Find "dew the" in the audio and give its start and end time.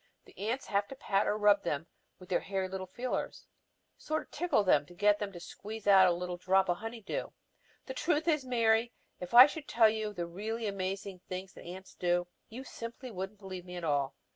7.01-7.93